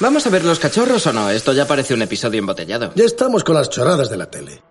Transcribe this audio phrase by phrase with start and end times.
[0.00, 1.28] ¿Vamos a ver los cachorros o no?
[1.28, 2.92] Esto ya parece un episodio embotellado.
[2.94, 4.62] Ya estamos con las chorradas de la tele.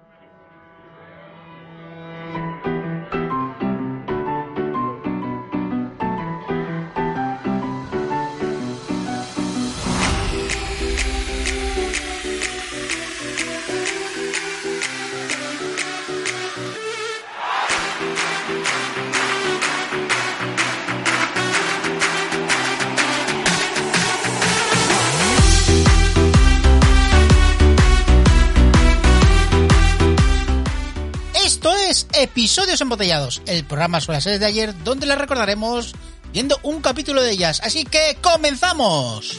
[32.81, 35.95] Embotellados, el programa sobre las series de ayer donde las recordaremos
[36.31, 37.61] viendo un capítulo de ellas.
[37.63, 39.37] Así que comenzamos.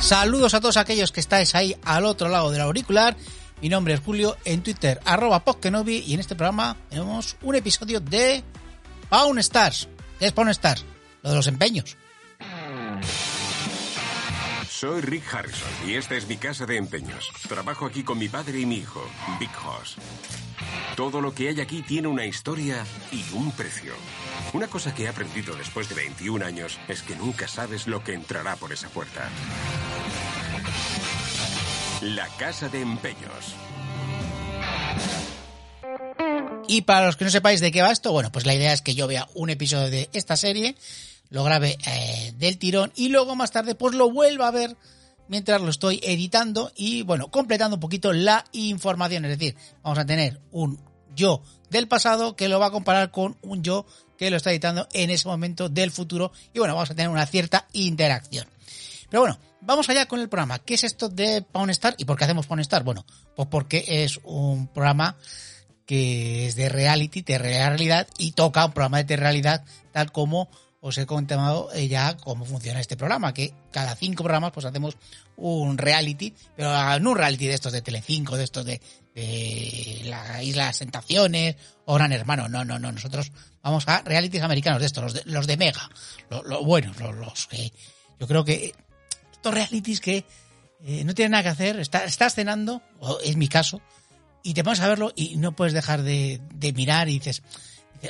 [0.00, 3.16] Saludos a todos aquellos que estáis ahí al otro lado del auricular.
[3.62, 5.42] Mi nombre es Julio, en Twitter, arroba
[5.86, 8.42] y en este programa tenemos un episodio de
[9.08, 9.88] Pawn Stars.
[10.18, 10.84] ¿Qué es Pawn Stars?
[11.22, 11.96] Lo de los empeños.
[14.84, 17.30] Soy Rick Harrison y esta es mi casa de empeños.
[17.48, 19.02] Trabajo aquí con mi padre y mi hijo,
[19.40, 19.96] Big Hoss.
[20.94, 23.94] Todo lo que hay aquí tiene una historia y un precio.
[24.52, 28.12] Una cosa que he aprendido después de 21 años es que nunca sabes lo que
[28.12, 29.30] entrará por esa puerta.
[32.02, 33.54] La casa de empeños.
[36.68, 38.82] Y para los que no sepáis de qué va esto, bueno, pues la idea es
[38.82, 40.74] que yo vea un episodio de esta serie,
[41.34, 44.76] lo grabe eh, del tirón y luego más tarde pues lo vuelva a ver
[45.26, 49.24] mientras lo estoy editando y bueno, completando un poquito la información.
[49.24, 50.80] Es decir, vamos a tener un
[51.16, 53.84] yo del pasado que lo va a comparar con un yo
[54.16, 57.26] que lo está editando en ese momento del futuro y bueno, vamos a tener una
[57.26, 58.46] cierta interacción.
[59.10, 60.60] Pero bueno, vamos allá con el programa.
[60.60, 62.84] ¿Qué es esto de Pawn Star y por qué hacemos Pawn Star?
[62.84, 65.16] Bueno, pues porque es un programa
[65.84, 70.48] que es de reality, de realidad y toca un programa de realidad tal como
[70.86, 74.98] os he contado eh, ya cómo funciona este programa, que cada cinco programas pues hacemos
[75.34, 78.82] un reality, pero no un reality de estos de Telecinco, de estos de,
[80.04, 81.56] la Isla de las Tentaciones
[81.86, 85.22] o Gran Hermano, no, no, no, nosotros vamos a realities americanos de estos, los de,
[85.24, 85.88] los de Mega,
[86.28, 87.72] los, los buenos, los, que
[88.20, 88.74] yo creo que
[89.32, 90.26] estos realities que
[90.84, 93.80] eh, no tienen nada que hacer, está, estás cenando, o es mi caso,
[94.42, 97.42] y te pones a verlo y no puedes dejar de, de mirar y dices,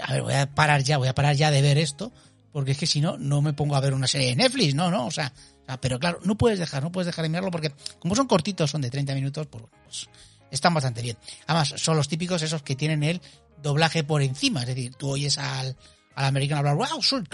[0.03, 2.13] a ver, voy a parar ya, voy a parar ya de ver esto,
[2.55, 4.89] porque es que si no, no me pongo a ver una serie de Netflix, no,
[4.89, 5.33] no, o sea,
[5.81, 8.81] pero claro, no puedes dejar, no puedes dejar de mirarlo porque como son cortitos, son
[8.81, 10.09] de 30 minutos, pues, pues
[10.53, 11.17] están bastante bien.
[11.49, 13.21] Además, son los típicos esos que tienen el
[13.61, 15.77] doblaje por encima, es decir, tú oyes al,
[16.15, 17.25] al americano hablar, wow, soy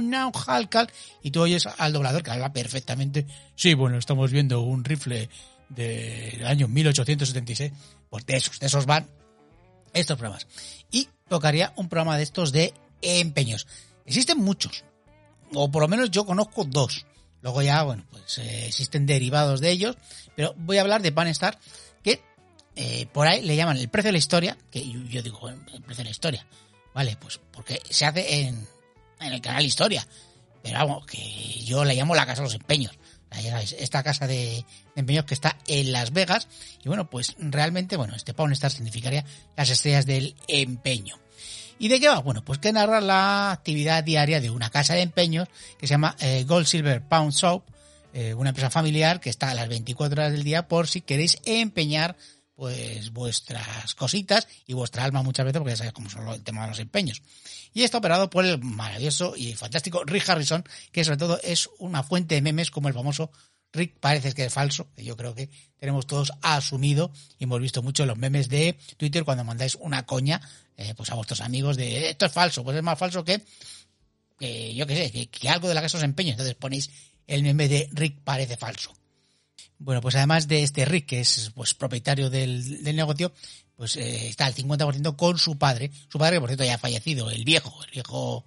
[0.00, 0.30] now,
[1.24, 3.26] y tú oyes al doblador que habla perfectamente,
[3.56, 5.28] sí, bueno, estamos viendo un rifle
[5.68, 7.72] del año 1876,
[8.08, 9.08] pues de esos, de esos van
[9.92, 10.46] estos programas.
[10.92, 12.72] Y tocaría un programa de estos de
[13.02, 13.66] empeños.
[14.06, 14.84] Existen muchos,
[15.54, 17.06] o por lo menos yo conozco dos.
[17.42, 19.96] Luego ya, bueno, pues eh, existen derivados de ellos,
[20.36, 21.58] pero voy a hablar de Panestar,
[22.02, 22.22] que
[22.76, 25.98] eh, por ahí le llaman el precio de la historia, que yo, digo, el precio
[25.98, 26.46] de la historia,
[26.94, 27.16] ¿vale?
[27.20, 28.66] Pues porque se hace en,
[29.20, 30.06] en el canal Historia,
[30.62, 31.18] pero vamos, que
[31.64, 32.98] yo le llamo la casa de los empeños.
[33.78, 34.64] Esta casa de,
[34.94, 36.48] empeños que está en Las Vegas,
[36.84, 39.24] y bueno, pues realmente, bueno, este Pawn Star significaría
[39.56, 41.18] las estrellas del empeño.
[41.78, 42.18] ¿Y de qué va?
[42.20, 46.16] Bueno, pues que narra la actividad diaria de una casa de empeños que se llama
[46.20, 47.64] eh, Gold Silver Pound Soap,
[48.14, 51.38] eh, una empresa familiar que está a las 24 horas del día por si queréis
[51.44, 52.16] empeñar
[52.54, 56.62] pues vuestras cositas y vuestra alma muchas veces, porque ya sabéis cómo son el tema
[56.62, 57.22] de los empeños.
[57.72, 60.62] Y está operado por el maravilloso y fantástico Rick Harrison,
[60.92, 63.32] que sobre todo es una fuente de memes como el famoso
[63.72, 68.04] Rick parece que es falso, yo creo que tenemos todos asumido y hemos visto mucho
[68.04, 70.40] los memes de Twitter cuando mandáis una coña
[70.76, 73.40] eh, pues a vuestros amigos de esto es falso, pues es más falso que,
[74.74, 76.32] yo qué sé, que, algo de la que os empeño.
[76.32, 76.90] Entonces ponéis
[77.26, 78.92] el meme de Rick parece falso.
[79.78, 83.32] Bueno, pues además de este Rick, que es pues propietario del, del negocio,
[83.76, 86.78] pues eh, está al 50% con su padre, su padre que por cierto ya ha
[86.78, 88.44] fallecido, el viejo, el viejo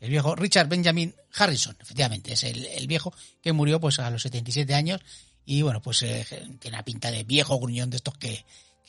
[0.00, 4.22] el viejo Richard Benjamin Harrison, efectivamente, es el, el, viejo que murió pues a los
[4.22, 5.00] 77 años
[5.44, 6.26] y bueno, pues eh,
[6.58, 8.44] tiene una pinta de viejo gruñón de estos que,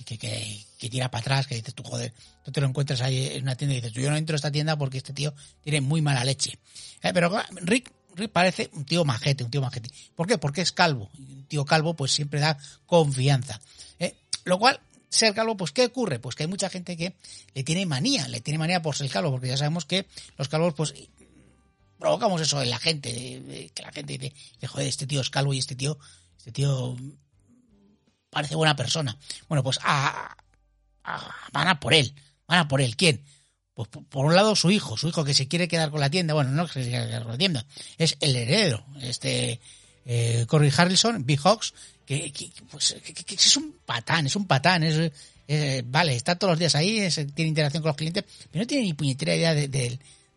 [0.05, 2.13] que, que, que, tira para atrás, que dices tú, joder,
[2.43, 4.37] tú te lo encuentras ahí en una tienda y dices, tú, yo no entro a
[4.37, 6.57] esta tienda porque este tío tiene muy mala leche.
[7.01, 7.31] Eh, pero
[7.61, 9.89] Rick, Rick parece un tío majete, un tío majete.
[10.15, 10.37] ¿Por qué?
[10.37, 11.09] Porque es calvo.
[11.17, 13.59] Un tío calvo pues siempre da confianza.
[13.99, 14.15] Eh,
[14.45, 14.79] lo cual
[15.11, 16.19] ser calvo, pues ¿qué ocurre?
[16.19, 17.15] Pues que hay mucha gente que
[17.53, 20.73] le tiene manía, le tiene manía por ser calvo, porque ya sabemos que los calvos,
[20.73, 20.93] pues
[21.99, 24.33] provocamos eso en la gente, que la gente dice,
[24.67, 25.99] joder, este tío es calvo y este tío,
[26.37, 26.95] este tío
[28.29, 29.17] parece buena persona.
[29.47, 30.35] Bueno, pues a,
[31.51, 32.15] van a por él,
[32.47, 32.95] van a por él.
[32.95, 33.23] ¿Quién?
[33.73, 36.33] pues por un lado su hijo, su hijo que se quiere quedar con la tienda,
[36.33, 37.65] bueno, no que se quiere quedar con la tienda,
[37.97, 39.61] es el heredero, este
[40.05, 41.73] eh, Corey Harrison, Big Hawks,
[42.69, 42.95] pues,
[43.29, 45.11] es un patán, es un patán, es,
[45.85, 48.93] vale, está todos los días ahí, tiene interacción con los clientes, pero no tiene ni
[48.93, 49.67] puñetera idea de,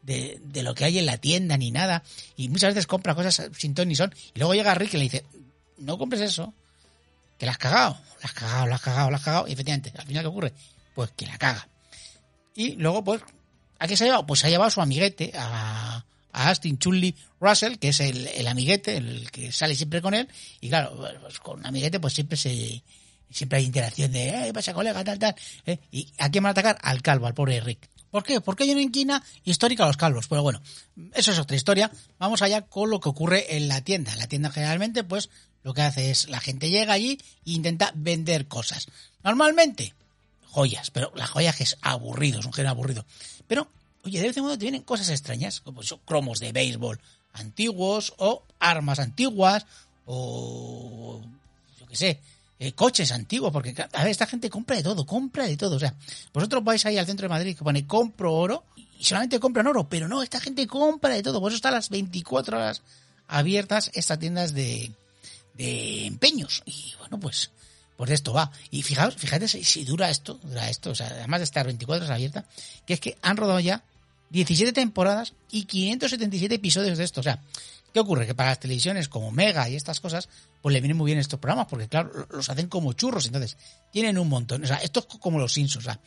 [0.02, 2.02] de, lo que hay en la tienda ni nada,
[2.36, 5.02] y muchas veces compra cosas sin ton ni son, y luego llega Rick y le
[5.04, 5.24] dice,
[5.78, 6.54] no compres eso,
[7.38, 9.92] que la has cagado, la has cagado, la has cagado, la has cagado, y efectivamente,
[9.96, 10.52] al final ¿qué ocurre?
[10.94, 11.68] Pues que la caga.
[12.54, 13.22] Y luego, pues,
[13.78, 14.26] ¿a qué se ha llevado?
[14.26, 16.04] Pues se ha llevado a su amiguete, a,
[16.34, 20.28] a Austin Chully Russell, que es el, amiguete, el que sale siempre con él,
[20.60, 22.82] y claro, pues con amiguete pues siempre se
[23.31, 25.34] siempre hay interacción de, eh, pasa colega, tal, tal,
[25.66, 25.78] ¿eh?
[25.90, 26.78] y ¿a quién van a atacar?
[26.82, 27.88] Al calvo, al pobre Rick.
[28.14, 28.40] ¿Por qué?
[28.40, 30.28] Porque hay una inquina histórica a los calvos.
[30.28, 30.62] Pero bueno,
[31.14, 31.90] eso es otra historia.
[32.16, 34.12] Vamos allá con lo que ocurre en la tienda.
[34.12, 35.31] En la tienda generalmente, pues,
[35.64, 38.86] lo que hace es la gente llega allí e intenta vender cosas.
[39.25, 39.94] Normalmente,
[40.44, 43.04] joyas, pero la joya es aburrido, es un género aburrido.
[43.48, 43.69] Pero
[44.04, 47.00] Oye, de vez en cuando te vienen cosas extrañas, como son cromos de béisbol
[47.32, 49.66] antiguos, o armas antiguas,
[50.06, 51.20] o
[51.80, 52.20] yo qué sé,
[52.58, 55.76] eh, coches antiguos, porque a ver, esta gente compra de todo, compra de todo.
[55.76, 55.94] O sea,
[56.32, 59.88] vosotros vais ahí al centro de Madrid que pone compro oro y solamente compran oro,
[59.88, 61.40] pero no, esta gente compra de todo.
[61.40, 62.82] Por eso está las 24 horas
[63.26, 64.92] abiertas estas tiendas de,
[65.54, 66.62] de empeños.
[66.66, 67.50] Y bueno, pues
[67.96, 68.50] pues de esto va.
[68.70, 72.14] Y fijaos, fíjate si, dura esto, dura esto, o sea, además de estar 24 horas
[72.14, 72.44] abierta,
[72.86, 73.82] que es que han rodado ya
[74.30, 77.20] 17 temporadas y 577 episodios de esto.
[77.20, 77.40] O sea,
[77.92, 78.26] ¿qué ocurre?
[78.26, 80.28] Que para las televisiones como Mega y estas cosas,
[80.60, 83.56] pues le vienen muy bien estos programas, porque claro, los hacen como churros, entonces
[83.92, 84.64] tienen un montón.
[84.64, 85.84] O sea, esto es como los Simpsons.
[85.84, 86.00] O sea,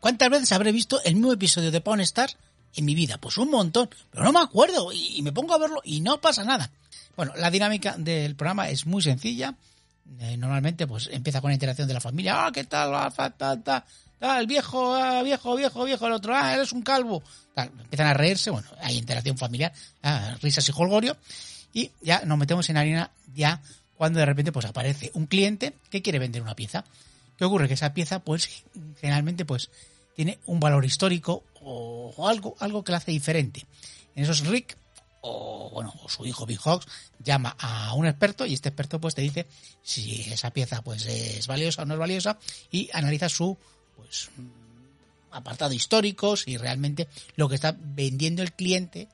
[0.00, 2.30] ¿cuántas veces habré visto el mismo episodio de Pawn Star
[2.74, 3.18] en mi vida?
[3.18, 6.44] Pues un montón, pero no me acuerdo y, me pongo a verlo y no pasa
[6.44, 6.70] nada.
[7.16, 9.56] Bueno, la dinámica del programa es muy sencilla.
[10.18, 12.46] Eh, normalmente, pues empieza con la interacción de la familia.
[12.46, 12.94] Ah, ¿qué tal?
[12.94, 13.84] Ah, ta, ta,
[14.18, 17.22] tal, viejo, ah, viejo, viejo, viejo, el otro, ah, eres un calvo.
[17.56, 19.72] empiezan a reírse, bueno, hay interacción familiar,
[20.02, 21.16] ah, risas y holgorio,
[21.72, 23.60] y ya nos metemos en harina ya
[23.96, 26.84] cuando de repente pues aparece un cliente que quiere vender una pieza.
[27.40, 27.68] ¿Qué ocurre?
[27.68, 28.50] Que esa pieza, pues,
[29.00, 29.70] generalmente, pues,
[30.14, 33.64] tiene un valor histórico o, algo, algo que la hace diferente.
[34.14, 34.76] En esos Rick,
[35.22, 36.86] o bueno, o su hijo Big Hawks,
[37.18, 39.46] llama a un experto y este experto pues te dice
[39.82, 42.38] si esa pieza pues es valiosa o no es valiosa
[42.70, 43.56] y analiza su
[43.96, 44.30] pues
[45.30, 49.08] apartado históricos y realmente lo que está vendiendo el cliente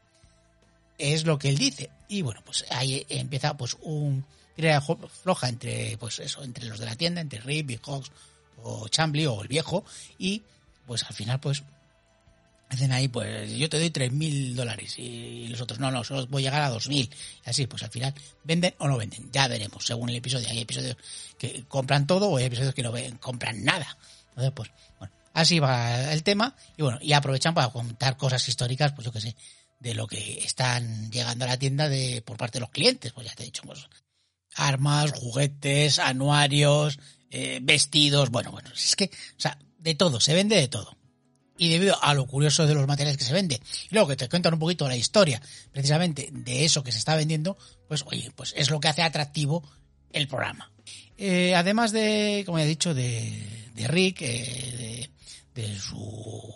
[0.98, 1.90] es lo que él dice.
[2.08, 4.24] Y bueno, pues ahí empieza pues un
[4.54, 8.10] tira floja entre pues eso, entre los de la tienda, entre Rip, Big Hawks
[8.62, 9.84] o Chambly o el viejo
[10.18, 10.42] y
[10.86, 11.62] pues al final pues
[12.68, 16.26] hacen ahí pues yo te doy tres mil dólares y los otros no, no, solo
[16.26, 17.08] voy a llegar a dos mil
[17.44, 18.14] y así pues al final
[18.44, 20.96] venden o no venden, ya veremos según el episodio, hay episodios
[21.38, 23.96] que compran todo o hay episodios que no ven, compran nada
[24.54, 26.54] pues, bueno, así va el tema.
[26.76, 29.36] Y bueno, y aprovechan para contar cosas históricas, pues yo qué sé,
[29.80, 33.12] de lo que están llegando a la tienda de por parte de los clientes.
[33.12, 33.88] Pues ya te he dicho, pues,
[34.54, 36.98] armas, juguetes, anuarios,
[37.30, 40.96] eh, vestidos, bueno, bueno, es que, o sea, de todo, se vende de todo.
[41.58, 43.60] Y debido a lo curioso de los materiales que se vende,
[43.90, 45.40] y luego que te cuentan un poquito la historia
[45.72, 47.56] precisamente de eso que se está vendiendo,
[47.88, 49.62] pues oye, pues es lo que hace atractivo
[50.12, 50.70] el programa.
[51.18, 55.10] Eh, además de, como he dicho, de, de Rick, eh,
[55.54, 56.54] de, su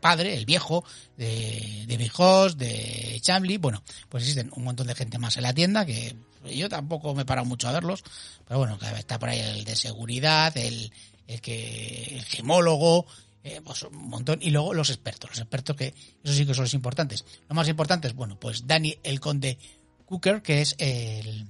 [0.00, 0.84] padre, el viejo,
[1.16, 2.12] de, de Big
[2.56, 6.68] de Chambly, bueno, pues existen un montón de gente más en la tienda que yo
[6.68, 8.02] tampoco me he parado mucho a verlos,
[8.46, 10.92] pero bueno, está por ahí el de seguridad, el,
[11.26, 13.06] el que, el gemólogo,
[13.44, 16.64] eh, pues un montón, y luego los expertos, los expertos que, eso sí que son
[16.64, 17.24] los importantes.
[17.48, 19.58] Lo más importante es, bueno, pues Danny el Conde
[20.06, 21.46] Cooker, que es el,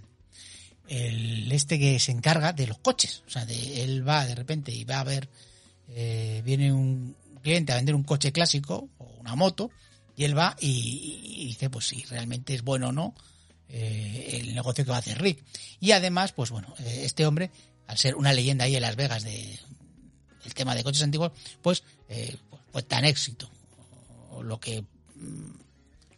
[0.88, 3.22] este que se encarga de los coches.
[3.26, 5.28] O sea, de, él va de repente y va a ver,
[5.88, 9.70] eh, viene un cliente a vender un coche clásico o una moto
[10.16, 13.14] y él va y, dice pues si realmente es bueno o no
[13.68, 15.44] eh, el negocio que va a hacer Rick.
[15.80, 17.50] Y además, pues bueno, eh, este hombre,
[17.86, 19.58] al ser una leyenda ahí en Las Vegas de
[20.48, 21.84] el tema de coches antiguos, pues
[22.72, 23.48] fue tan éxito
[24.42, 25.50] lo que mm,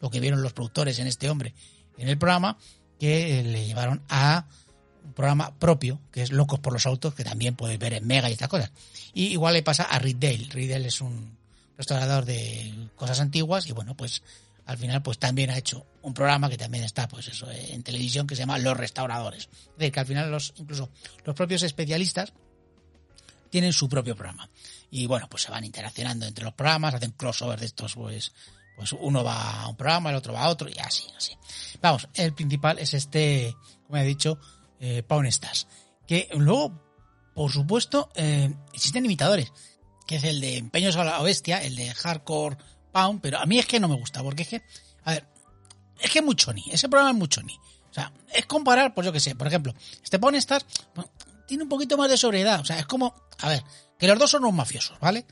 [0.00, 1.54] lo que vieron los productores en este hombre
[1.98, 2.56] en el programa
[2.98, 4.46] que le llevaron a
[5.04, 8.28] un programa propio, que es Locos por los Autos, que también puedes ver en Mega
[8.28, 8.70] y estas cosas.
[9.12, 10.48] Y igual le pasa a Riddle.
[10.50, 11.36] Riddle es un
[11.76, 14.22] restaurador de cosas antiguas y bueno, pues
[14.66, 18.26] al final pues también ha hecho un programa que también está pues eso en televisión
[18.26, 19.48] que se llama Los Restauradores.
[19.52, 20.90] Es decir, que al final los incluso
[21.24, 22.32] los propios especialistas
[23.50, 24.48] tienen su propio programa.
[24.90, 28.32] Y bueno, pues se van interaccionando entre los programas, hacen crossovers de estos pues
[28.80, 31.36] pues uno va a un programa, el otro va a otro y así, así.
[31.82, 33.54] Vamos, el principal es este,
[33.86, 34.38] como he dicho,
[34.78, 35.66] eh, Pawn Stars.
[36.06, 36.72] Que luego,
[37.34, 39.52] por supuesto, eh, existen imitadores.
[40.06, 42.56] que es el de Empeños a la Bestia, el de Hardcore
[42.90, 44.62] Pound, pero a mí es que no me gusta, porque es que,
[45.04, 45.28] a ver,
[46.00, 47.60] es que es muy choni, ese programa es muy choni.
[47.90, 50.64] O sea, es comparar, pues yo que sé, por ejemplo, este Pawn Stars
[51.50, 53.64] tiene un poquito más de sobriedad, o sea, es como, a ver,
[53.98, 55.26] que los dos son unos mafiosos, ¿vale?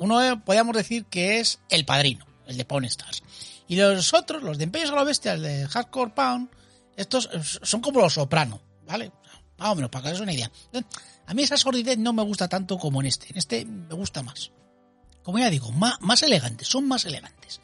[0.00, 3.22] Uno podríamos decir que es el padrino, el de Pawn Stars.
[3.68, 6.48] Y los otros, los de Empeños a la Bestia, el de Hardcore Pound,
[6.96, 9.12] estos eh, son como los soprano, ¿vale?
[9.56, 10.50] Más o menos, para que os una idea.
[11.26, 13.28] A mí esa sordidez no me gusta tanto como en este.
[13.30, 14.50] En este me gusta más.
[15.22, 17.60] Como ya digo, más, más elegantes, son más elegantes.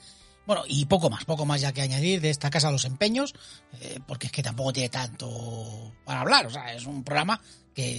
[0.47, 3.35] Bueno, y poco más, poco más ya que añadir de esta casa los empeños,
[3.81, 6.47] eh, porque es que tampoco tiene tanto para hablar.
[6.47, 7.41] O sea, es un programa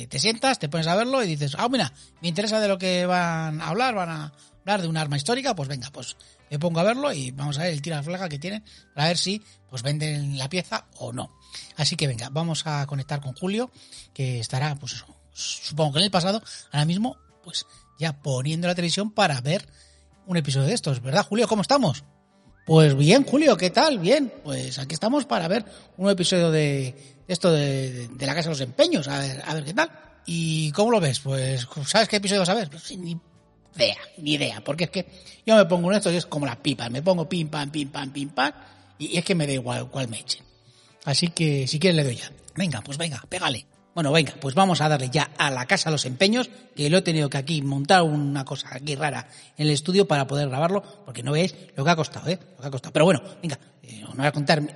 [0.09, 3.05] te sientas, te pones a verlo y dices, ah, mira, me interesa de lo que
[3.05, 6.17] van a hablar, van a hablar de un arma histórica, pues venga, pues
[6.49, 9.41] me pongo a verlo y vamos a ver el tira que tienen para ver si
[9.69, 11.31] pues venden la pieza o no.
[11.77, 13.71] Así que venga, vamos a conectar con Julio,
[14.13, 17.65] que estará, pues supongo que en el pasado, ahora mismo, pues
[17.99, 19.67] ya poniendo la televisión para ver
[20.25, 21.47] un episodio de estos, ¿verdad, Julio?
[21.47, 22.03] ¿Cómo estamos?
[22.65, 23.97] Pues bien, Julio, ¿qué tal?
[23.99, 25.65] Bien, pues aquí estamos para ver
[25.97, 26.93] un episodio de
[27.27, 29.89] esto de, la Casa de los Empeños, a ver, a ver qué tal.
[30.25, 31.19] ¿Y cómo lo ves?
[31.19, 32.69] Pues, ¿sabes qué episodio vas a ver?
[32.69, 33.17] Pues, ni
[33.75, 35.05] idea, ni idea, porque es que
[35.45, 37.89] yo me pongo en esto y es como las pipas, me pongo pim, pam, pim,
[37.89, 38.51] pam, pim, pam,
[38.99, 40.43] y es que me da igual cuál me echen.
[41.05, 42.31] Así que si quieres le doy ya.
[42.55, 43.65] Venga, pues venga, pégale.
[43.93, 47.01] Bueno, venga, pues vamos a darle ya a la casa los empeños, que lo he
[47.01, 51.23] tenido que aquí montar una cosa aquí rara en el estudio para poder grabarlo, porque
[51.23, 52.39] no veis lo que ha costado, ¿eh?
[52.55, 52.93] Lo que ha costado.
[52.93, 54.69] Pero bueno, venga, eh, no voy a contar mi,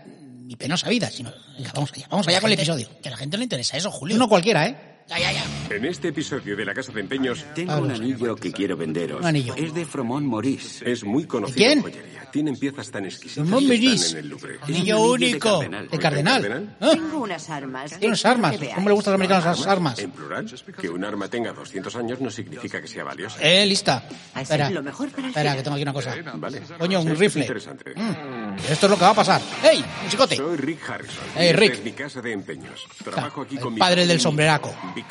[0.46, 2.90] mi penosa vida, sino, venga, vamos allá, vamos allá con el episodio.
[3.02, 4.16] Que a la gente le interesa eso, Julio.
[4.18, 4.95] Uno cualquiera, ¿eh?
[5.08, 5.44] Ya, ya, ya.
[5.70, 9.20] En este episodio de La Casa de Empeños Tengo un anillo que quiero venderos.
[9.20, 9.54] Un anillo.
[9.56, 10.90] Es de Fromont Maurice.
[10.92, 11.78] es muy conocido ¿Quién?
[11.78, 12.32] en joyería.
[12.32, 14.60] Tienen piezas tan exquisitas Fromont que están en el Louvre.
[14.64, 15.88] Anillo anillo de único, cardenal.
[15.90, 16.42] de cardenal.
[16.42, 16.76] ¿Cardenal?
[16.82, 16.90] ¿Ah?
[16.92, 17.90] Tengo unas armas.
[17.92, 18.56] Tiene unas armas.
[18.76, 20.00] ¿Cómo le gustan a los americanos las armas?
[20.00, 23.40] En plural, que un arma tenga 200 años no significa que sea valiosa.
[23.42, 23.98] Eh, lista.
[24.34, 26.16] Hacer Espera, lo mejor para espera, que tengo aquí una cosa.
[26.34, 26.62] Vale.
[26.80, 27.42] Coño, un rifle.
[27.44, 27.94] interesante.
[27.96, 29.42] Mm, esto es lo que va a pasar.
[29.64, 29.86] ¡Ey!
[30.04, 30.36] ¡Un chicote!
[30.36, 31.24] Soy Rick Harrison.
[31.36, 31.74] Hey, y esta Rick.
[31.74, 32.86] es mi casa de empeños.
[33.04, 34.74] Trabajo aquí el con mi padre del sombreraco.
[34.96, 35.06] Big.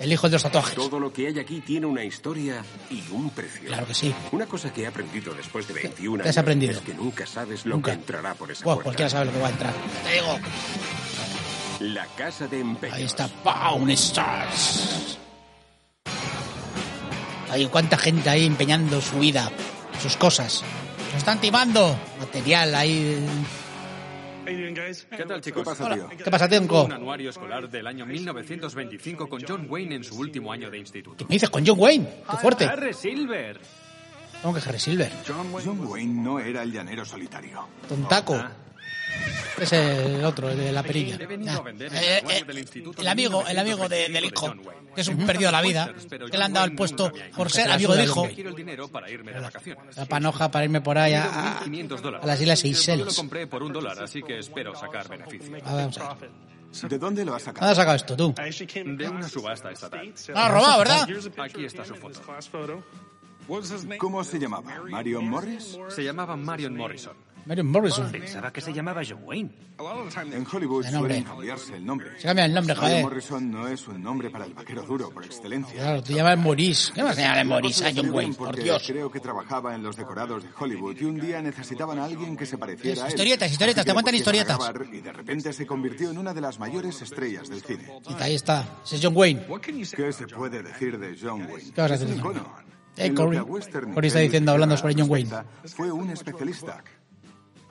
[0.00, 0.74] El hijo de los tatuajes.
[0.74, 3.66] Todo lo que hay aquí tiene una historia y un precio.
[3.66, 4.14] Claro que sí.
[4.32, 6.72] Una cosa que he aprendido después de 21 ¿Qué has años aprendido?
[6.72, 7.90] es que nunca sabes lo Nunca.
[7.92, 8.84] que entrará por esa Buah, puerta.
[8.84, 9.74] cualquiera sabe lo que va a entrar.
[10.04, 10.38] Te digo.
[11.80, 12.96] La casa de empeños.
[12.96, 15.18] Ahí está Pawn Stars.
[17.50, 19.50] Hay cuánta gente ahí empeñando su vida,
[20.02, 20.62] sus cosas.
[21.12, 21.96] Nos están timando.
[22.20, 23.18] Material ahí.
[24.48, 25.80] ¿Qué tal, chicos?
[25.80, 26.08] Hola.
[26.16, 26.84] ¿Qué pasa, Tenko?
[26.84, 31.18] Un anuario escolar del año 1925 con John Wayne en su último año de instituto.
[31.18, 32.08] ¿Qué me dices con John Wayne?
[32.30, 32.64] ¡Qué fuerte!
[32.64, 33.60] Harry Silver.
[34.42, 35.12] ¿Cómo que Harry Silver?
[35.26, 37.66] John Wayne no era el llanero solitario.
[37.88, 38.42] Tontaco.
[39.60, 41.16] Es el otro, el de la perilla.
[41.20, 44.12] He venido a vender el Eh, eh, del instituto el amigo, el amigo de- 1925
[44.12, 45.92] del hijo, que es un perdido de la vida,
[46.30, 48.28] que le han dado el puesto por ser amigo del hijo.
[49.96, 52.24] La panoja para irme por ahí a, a- 1.500 dólares.
[52.24, 53.16] a las Islas Seychelles.
[53.16, 55.56] compré por un dólar, así que espero sacar beneficio.
[55.64, 56.30] A ver, vamos a ver.
[56.90, 57.70] ¿De dónde lo has ¿Dónde sacado?
[57.72, 58.34] has sacado esto tú?
[58.36, 60.12] De una subasta estatal.
[60.28, 61.08] Lo has robado, ¿verdad?
[61.42, 62.20] Aquí está su foto.
[63.98, 64.82] ¿Cómo se llamaba?
[64.88, 65.78] ¿Marion Morris?
[65.88, 67.14] Se llamaba Marion Morrison.
[67.48, 68.12] Marion Morrison.
[68.12, 69.50] Pensaba que se llamaba John Wayne.
[70.34, 72.10] En Hollywood suelen cambiarse el nombre.
[72.18, 73.04] Se cambia el nombre, Marion joder.
[73.04, 75.74] Morrison no es un nombre para el vaquero duro por excelencia.
[75.74, 76.92] Claro, te llamas Maurice.
[76.92, 78.34] ¿Qué vas a llamar Maurice a John Escriben Wayne?
[78.34, 78.84] Por Dios.
[78.86, 82.44] Creo que trabajaba en los decorados de Hollywood y un día necesitaban a alguien que
[82.44, 83.12] se pareciera a él.
[83.12, 84.58] Historietas, historietas, te cuentan historietas.
[84.92, 87.90] Y de repente se convirtió en una de las mayores estrellas del cine.
[88.10, 88.80] Y ahí está.
[88.84, 89.46] Ese es John Wayne.
[89.96, 91.72] ¿Qué se puede decir de John Wayne?
[91.74, 92.22] ¿Qué vas a decir?
[92.98, 93.40] Eh, Corey.
[94.02, 95.30] está diciendo, hablando sobre John Wayne.
[95.64, 96.82] Fue un especialista.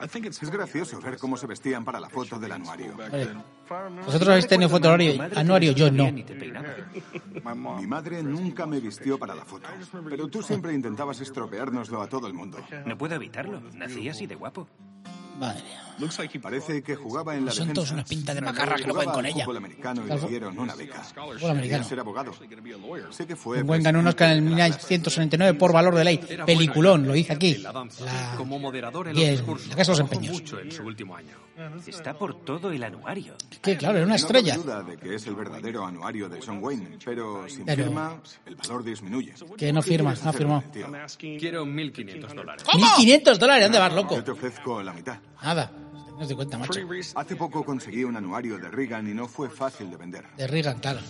[0.00, 2.96] Es gracioso ver cómo se vestían para la foto del anuario.
[2.96, 3.28] Vale.
[4.06, 6.10] Vosotros habéis tenido foto anuario, anuario, yo no.
[6.12, 9.68] Mi madre nunca me vistió para la foto,
[10.08, 12.58] pero tú siempre intentabas estropeárnoslo a todo el mundo.
[12.86, 13.60] No puedo evitarlo.
[13.74, 14.68] Nací así de guapo.
[15.38, 15.84] Madre mía.
[16.40, 19.14] Parece que jugaba en la Son todos unas pintas de macarras que no pueden Jugaba
[19.16, 19.44] con al ella.
[19.44, 20.22] fútbol americano y Claro.
[20.22, 21.02] le dieron una beca.
[21.02, 21.84] Fútbol americano.
[21.84, 22.32] ser abogado.
[23.10, 26.18] Sé que fue Un buen ganó un Oscar en el 1969 por valor de ley.
[26.46, 27.56] Peliculón, lo dice aquí.
[27.56, 27.72] la
[28.36, 29.68] Como moderador en y los el- discursos.
[29.68, 30.40] la Casa de los Trabajó Empeños.
[30.42, 31.34] mucho en su último año.
[31.86, 33.34] Está por todo el anuario.
[33.60, 34.56] Que claro, era una No estrella.
[34.56, 38.54] duda de que es el verdadero anuario de John Wayne, pero sin Pero- firma el
[38.54, 39.34] valor disminuye.
[39.56, 40.64] Que no firma, ¿Qué no firmó.
[41.18, 42.62] Quiero 1.500 dólares.
[42.72, 44.14] 1.500 dólares, ¿dónde vas, loco?
[44.14, 45.18] Yo te ofrezco la mitad.
[45.42, 45.70] Nada,
[46.18, 46.80] no te cuenta, macho.
[47.14, 50.24] Hace poco conseguí un anuario de Reagan y no fue fácil de vender.
[50.36, 51.00] De Reagan, claro.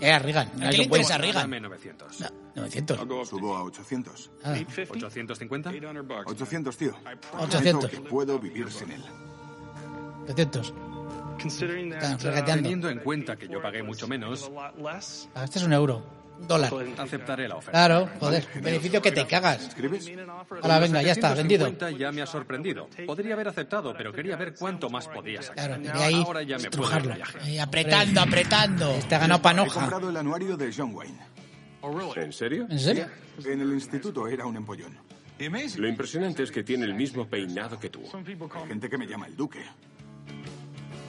[0.00, 1.42] Era Reagan, ¿A qué le interesa Reagan?
[1.44, 2.20] Dame 900.
[2.20, 3.28] No, 900.
[3.28, 4.30] Subo a 800.
[4.42, 4.54] Ah,
[4.90, 5.70] 850.
[6.26, 6.94] 800, tío.
[7.38, 7.50] 800.
[7.50, 9.02] Prometo que puedo vivir sin él.
[10.24, 10.74] 800.
[11.38, 12.62] Están regateando.
[12.62, 14.50] Teniendo en cuenta que yo pagué mucho menos,
[15.34, 16.23] Ah, Este es un euro.
[16.40, 16.72] Dólar.
[16.98, 17.70] Aceptaré la oferta.
[17.72, 19.68] Claro, joder, beneficio que te cagas.
[19.68, 20.10] ¿Escribes?
[20.62, 21.66] Ahora venga, ya está, vendido.
[21.66, 22.88] 750 ya me ha sorprendido.
[23.06, 25.66] Podría haber aceptado, pero quería ver cuánto más podía sacar.
[25.68, 27.14] Claro, quería ahí Ahora ya me estrujarlo.
[27.40, 28.90] Ahí apretando, apretando.
[28.92, 29.80] Este ha ganado He panoja.
[29.80, 31.18] comprado el anuario de John Wayne.
[32.16, 32.66] ¿En serio?
[32.68, 33.06] ¿En serio?
[33.44, 34.96] En el instituto era un empollón.
[35.76, 38.02] Lo impresionante es que tiene el mismo peinado que tú.
[38.12, 39.64] Hay gente que me llama el duque.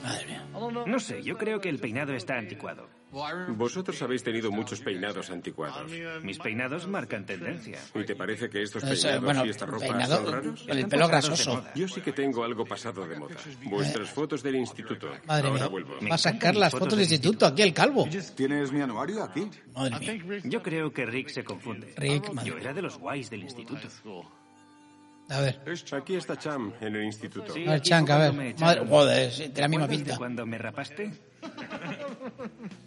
[0.02, 0.44] Madre mía.
[0.86, 2.88] No sé, yo creo que el peinado está anticuado.
[3.10, 5.90] Vosotros habéis tenido muchos peinados anticuados.
[6.22, 7.78] Mis peinados marcan tendencia.
[7.94, 10.62] ¿Y te parece que estos Eso, peinados bueno, y esta ropa peinado, son raros?
[10.62, 11.64] con el pelo grasoso.
[11.74, 13.36] Yo sí que tengo algo pasado de moda.
[13.64, 15.08] Vuestras fotos del instituto.
[15.26, 15.68] Madre Ahora mía.
[15.68, 15.94] vuelvo.
[16.10, 18.08] Va a sacar las fotos de instituto aquí el calvo.
[18.34, 19.48] ¿Tienes mi anuario aquí?
[19.74, 20.40] Madre mía.
[20.44, 21.94] Yo creo que Rick se confunde.
[21.96, 23.88] Rick, madre Yo era de los guays del instituto.
[25.28, 25.60] A ver.
[25.92, 27.52] Aquí está Cham en el instituto.
[27.52, 28.54] Sí, A ver, Chank, a ver.
[28.60, 30.16] Madre, joder, tiene la misma ¿Recuerdas de pinta.
[30.18, 31.12] cuando me rapaste?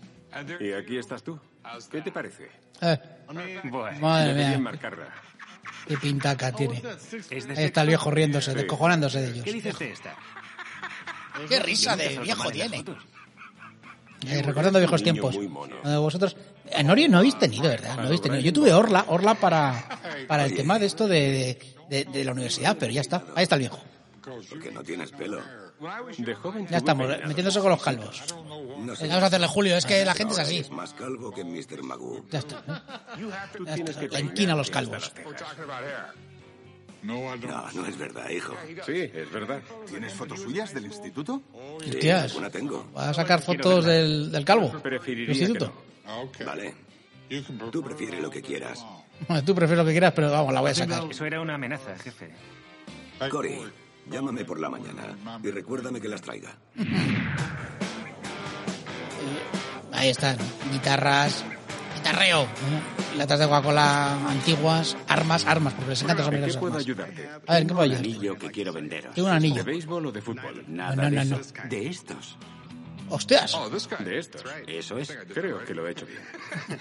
[0.59, 1.39] Y aquí estás tú.
[1.91, 2.49] ¿Qué te parece?
[2.81, 5.07] Eh, Bueno, madre mía, marcarla.
[5.87, 6.81] qué pintaca tiene.
[7.29, 8.57] es de Ahí está el viejo riéndose, Sí.
[8.57, 9.53] descojonándose de ¿Qué ellos.
[9.63, 10.15] dices de esta?
[11.47, 12.83] Qué risa de viejo tiene.
[14.27, 15.35] Eh, recordando viejos tiempos.
[15.35, 17.95] Eh, Vosotros, eh, Norio no habéis tenido, ¿verdad?
[17.95, 18.41] No habéis tenido.
[18.41, 19.87] Yo tuve Orla, Orla para,
[20.27, 21.57] para el tema de esto de,
[21.89, 23.23] de, de la universidad, pero ya está.
[23.35, 23.79] Ahí está el viejo.
[24.49, 25.41] Porque no tienes pelo.
[26.17, 28.23] De joven Ya estamos, metiéndose con los calvos.
[28.79, 29.03] No sé.
[29.03, 30.57] Venga, Vamos a hacerle Julio, es que la gente es así.
[30.59, 31.83] Es más calvo que Mr.
[31.83, 32.25] Magoo.
[32.29, 32.63] Ya está.
[33.65, 34.07] Ya está.
[34.11, 35.11] La inquina a los calvos.
[37.01, 38.53] No, no es verdad, hijo.
[38.85, 39.61] Sí, es verdad.
[39.87, 41.41] ¿Tienes fotos suyas del instituto?
[41.53, 42.35] Hostias.
[42.35, 42.85] Una tengo.
[42.95, 44.71] Va a sacar fotos del, del calvo.
[44.83, 45.71] del instituto.
[46.45, 46.75] Vale.
[47.71, 48.85] Tú prefieres lo que quieras.
[49.27, 51.03] Bueno, tú prefieres lo que quieras, pero vamos, la voy a sacar.
[51.09, 52.29] Eso era una amenaza, jefe.
[53.29, 53.59] Cory,
[54.09, 56.55] llámame por la mañana y recuérdame que las traiga.
[59.93, 60.37] Ahí están,
[60.71, 61.43] guitarras,
[61.95, 63.17] guitarreo, ¿eh?
[63.17, 66.85] latas de Coca-Cola antiguas, armas, armas, porque les encantan ¿En los qué las puedo armas.
[66.85, 67.29] ayudarte?
[67.47, 68.05] A ver, ¿en qué puedo Un ayudar?
[68.15, 69.13] anillo que quiero venderos.
[69.13, 69.55] Tengo un anillo.
[69.63, 70.63] ¿De béisbol o de fútbol?
[70.67, 71.53] Nada No, no, de no, eso.
[71.67, 72.37] De estos.
[73.09, 73.57] ¡Hostias!
[74.05, 74.43] De estos.
[74.67, 75.17] Eso es.
[75.33, 76.21] Creo que lo he hecho bien.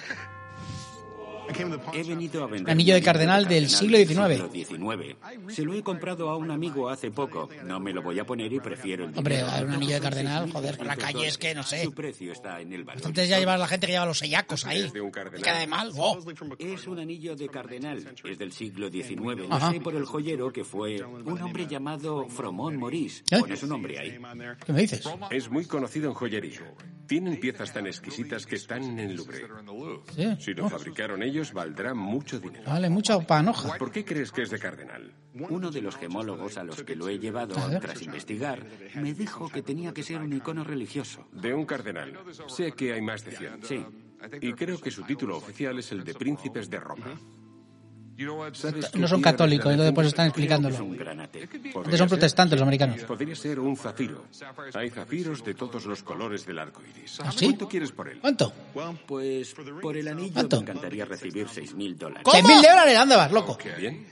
[1.94, 2.64] He venido a vender.
[2.66, 4.08] Un anillo de cardenal del siglo XIX.
[4.08, 5.16] siglo XIX.
[5.54, 7.48] Se lo he comprado a un amigo hace poco.
[7.64, 9.52] No me lo voy a poner y prefiero el Hombre, dinero.
[9.56, 11.84] a un anillo de cardenal, joder, por la Entonces, calle es que no sé.
[11.84, 13.06] Su precio está en el valor.
[13.06, 14.90] Antes ya llevas la gente que lleva los sellacos ahí.
[15.42, 15.90] Queda de mal.
[15.96, 16.18] ¡Oh!
[16.58, 18.04] Es un anillo de cardenal.
[18.24, 19.18] Es del siglo XIX.
[19.48, 19.72] Lo Ajá.
[19.72, 23.22] sé por el joyero que fue un hombre llamado Fromont Maurice.
[23.30, 23.38] ¿Eh?
[23.40, 24.18] Pone su nombre ahí.
[24.64, 25.02] ¿Qué me dices?
[25.30, 26.60] Es muy conocido en joyería.
[27.06, 29.46] Tienen piezas tan exquisitas que están en el Louvre.
[30.14, 30.26] Sí.
[30.40, 32.64] Si lo fabricaron ellos, valdrá mucho dinero.
[32.66, 33.76] Vale, mucha panoja.
[33.78, 35.12] ¿Por qué crees que es de cardenal?
[35.34, 39.62] Uno de los gemólogos a los que lo he llevado tras investigar me dijo que
[39.62, 41.26] tenía que ser un icono religioso.
[41.32, 42.18] De un cardenal.
[42.48, 43.62] Sé que hay más de 100.
[43.62, 43.86] Sí.
[44.40, 47.18] Y creo que su título oficial es el de Príncipes de Roma.
[48.52, 50.88] ¿Sabes qué No son católicos, es entonces pues están Es un explicándolo.
[50.96, 51.48] granate.
[51.76, 53.00] Antes son protestantes los americanos.
[53.04, 54.24] Podría ser un zafiro.
[54.74, 57.20] Hay zafiros de todos los colores del arco iris.
[57.22, 57.46] ¿Ah, sí?
[57.46, 58.18] ¿Cuánto quieres por él?
[58.20, 58.52] ¿Cuánto?
[59.06, 60.56] Pues por el anillo ¿Cuánto?
[60.56, 62.26] me encantaría recibir seis mil dólares.
[62.30, 62.98] ¡Seis mil dólares!
[62.98, 63.56] ¡Anda, vas, loco!
[63.56, 64.06] Qué bien.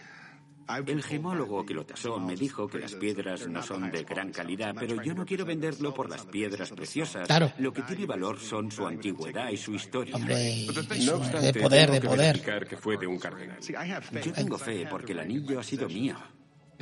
[0.86, 4.74] El gemólogo que lo tasó me dijo que las piedras no son de gran calidad,
[4.78, 7.26] pero yo no quiero venderlo por las piedras preciosas.
[7.26, 7.52] Claro.
[7.58, 10.16] Lo que tiene valor son su antigüedad y su historia.
[10.16, 10.66] Hombre,
[11.04, 12.66] No obstante, de poder, tengo de poder.
[12.66, 13.58] que fue de un cardenal.
[13.60, 16.16] Yo tengo fe porque el anillo ha sido mío.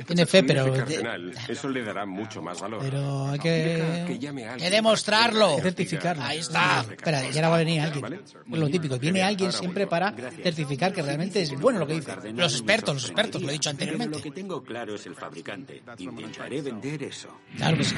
[0.05, 0.65] Tiene fe, pero...
[0.65, 2.79] de de- cardenal, eso le dará mucho más valor.
[2.81, 4.19] Pero hay que que...
[4.19, 5.57] llame a Hay alguien que demostrarlo.
[5.61, 6.21] Certificarlo.
[6.23, 6.85] Ahí está.
[6.89, 8.01] Espera, ya ahora va a venir alguien.
[8.01, 8.19] ¿Vale?
[8.25, 8.99] Es lo típico.
[8.99, 10.43] Viene alguien siempre para Gracias.
[10.43, 12.07] certificar que realmente es bueno lo que dice.
[12.07, 13.71] Cardenal Los expertos, los expertos, lo he dicho.
[13.77, 14.31] Pero lo que anteriormente.
[14.31, 15.81] tengo claro es el fabricante.
[15.97, 17.29] Intentaré vender eso.
[17.55, 17.95] Claro que sí.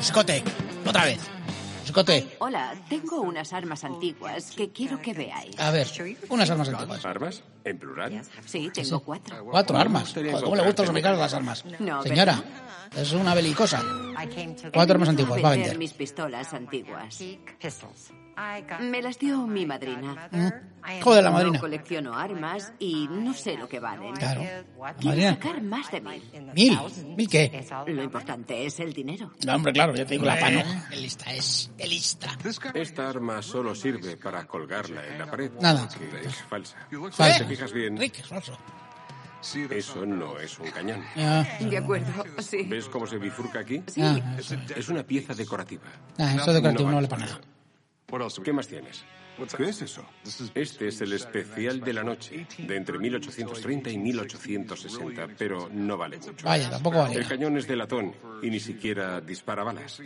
[0.00, 0.42] Escote,
[0.84, 1.20] otra vez.
[1.92, 5.60] Escote, Hola, tengo unas armas antiguas que quiero que veáis.
[5.60, 5.86] a ver,
[6.30, 7.04] unas armas antiguas.
[7.04, 7.42] ¿Armas?
[7.64, 8.22] ¿En plural?
[8.46, 9.44] Sí, tengo cuatro.
[9.44, 10.10] Cuatro armas.
[10.14, 11.64] Joder, ¿Cómo le gustan los americanos las armas?
[11.80, 12.42] No, Señora,
[12.96, 13.82] es una belicosa.
[14.14, 15.76] Cuatro Cuatro armas antiguas, va a vender.
[15.76, 17.22] mis pistolas antiguas.
[18.80, 20.28] Me las dio mi madrina.
[21.02, 21.60] Joder, la No madrina.
[21.60, 24.14] colecciono armas y no sé lo que valen.
[24.16, 24.40] Claro.
[24.40, 24.66] Quiero
[25.04, 25.30] Madrina.
[25.34, 26.22] sacar más de mil.
[26.54, 26.78] ¿Mil?
[27.16, 27.64] ¿Mil qué?
[27.86, 29.30] Lo importante es el dinero.
[29.46, 30.60] No, hombre, claro, yo te digo la pano.
[30.90, 32.36] Qué lista es, qué lista.
[32.74, 35.52] Esta arma solo sirve para colgarla en la pared.
[35.60, 35.88] Nada.
[36.24, 36.76] es falsa.
[37.12, 37.32] Falsa.
[37.34, 38.58] Si te fijas bien, Rick, es falso.
[39.70, 41.04] eso no es un cañón.
[41.14, 42.64] De acuerdo, sí.
[42.64, 43.82] ¿Ves cómo se bifurca aquí?
[43.86, 44.00] Sí.
[44.02, 44.18] Ah,
[44.74, 45.82] Es una pieza decorativa.
[46.18, 47.40] ah, eso decorativo no vale para nada.
[48.44, 49.04] ¿Qué más tienes?
[49.56, 50.04] ¿Qué es eso?
[50.54, 56.18] Este es el especial de la noche, de entre 1830 y 1860, pero no vale
[56.18, 56.44] mucho.
[56.44, 57.16] Vaya, tampoco vale.
[57.16, 60.00] El cañón es de latón y ni siquiera dispara balas.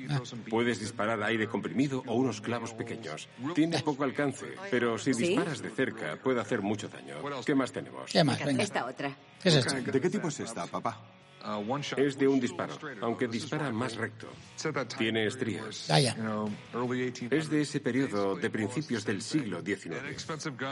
[0.48, 3.28] Puedes disparar aire comprimido o unos clavos pequeños.
[3.54, 7.16] Tiene poco alcance, pero si disparas de cerca puede hacer mucho daño.
[7.44, 8.12] ¿Qué más tenemos?
[8.12, 8.42] ¿Qué más?
[8.44, 8.62] Venga.
[8.62, 9.14] Esta otra.
[9.42, 9.74] ¿Qué es esto?
[9.74, 11.02] ¿De qué tipo es esta, papá?
[11.96, 14.28] Es de un disparo, aunque dispara más recto.
[14.98, 15.86] Tiene estrías.
[15.88, 16.16] Vaya.
[17.30, 20.26] Es de ese periodo de principios del siglo XIX.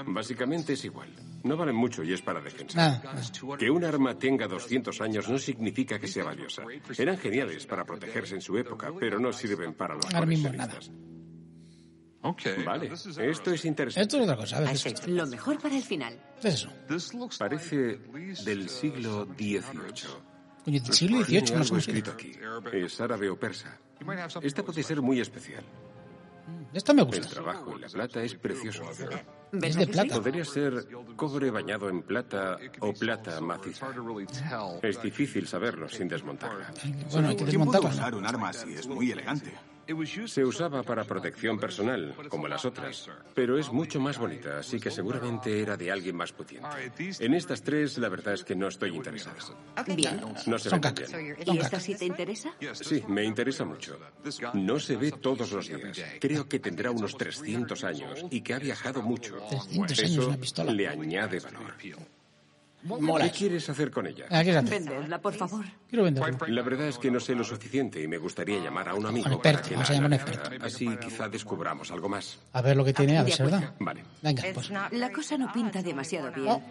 [0.07, 1.11] Básicamente es igual.
[1.45, 2.77] No valen mucho y es para defensa.
[2.77, 3.57] Nada.
[3.59, 6.63] Que un arma tenga 200 años no significa que sea valiosa.
[6.99, 10.73] Eran geniales para protegerse en su época, pero no sirven para los Ahora mismo nada.
[10.73, 12.65] coleccionistas.
[12.65, 12.91] Vale,
[13.31, 14.01] esto es interesante.
[14.03, 14.57] Esto es otra cosa.
[14.57, 15.11] A ver, ¿qué es esto?
[15.11, 16.19] Lo mejor para el final.
[16.41, 16.71] ¿Qué es eso?
[17.39, 17.99] Parece
[18.45, 20.34] del siglo XVIII.
[20.65, 22.33] Coño, del siglo XVIII, no algo sé escrito aquí.
[22.73, 23.79] Es árabe o persa.
[24.43, 25.65] Esta puede ser muy especial.
[26.73, 27.29] Esta me El gusta.
[27.29, 28.83] trabajo en la plata es precioso.
[29.63, 30.15] Es de plata.
[30.17, 33.87] Podría ser cobre bañado en plata o plata maciza.
[34.83, 36.73] Es difícil saberlo sin desmontarla.
[37.13, 37.91] Bueno, hay que ¿Quién puede desmontarla.
[37.91, 38.75] usar un arma así?
[38.75, 39.53] Es muy elegante.
[40.27, 44.91] Se usaba para protección personal, como las otras, pero es mucho más bonita, así que
[44.91, 46.69] seguramente era de alguien más pudiente.
[47.21, 49.57] En estas tres, la verdad es que no estoy interesado.
[49.95, 50.21] Bien.
[50.47, 51.17] No se Son ven caca.
[51.19, 51.37] bien.
[51.47, 52.53] ¿Y esta sí te interesa?
[52.73, 53.99] Sí, me interesa mucho.
[54.55, 56.01] No se ve todos los días.
[56.21, 59.37] Creo que tendrá unos 300 años y que ha viajado mucho.
[59.51, 60.73] 300 años, Eso una pistola.
[60.73, 61.75] le añade valor.
[62.85, 63.25] Mola.
[63.25, 64.27] ¿Qué quieres hacer con ella?
[64.31, 64.71] Ah, ¿qué es hacer?
[64.83, 65.65] Vendedla, por favor.
[65.89, 66.47] Quiero venderlo.
[66.49, 69.41] La verdad es que no sé lo suficiente y me gustaría llamar a un amigo
[69.41, 70.67] para experto, vamos a llamar a un analizara.
[70.67, 72.39] Así quizá descubramos algo más.
[72.53, 73.73] A ver lo que tiene, a ver verdad.
[73.81, 74.05] Vale.
[74.23, 74.71] Venga, pues.
[74.93, 76.63] La cosa no pinta demasiado bien.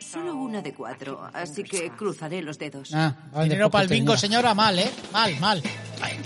[0.00, 2.90] Solo una de cuatro, así que cruzaré los dedos.
[2.92, 4.90] Ah, vale, Dinero para el bingo, señora, mal, ¿eh?
[5.12, 5.62] Mal, mal.
[6.00, 6.18] Ay.